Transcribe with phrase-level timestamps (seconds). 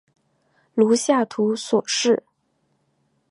[0.73, 2.23] 如下图所示。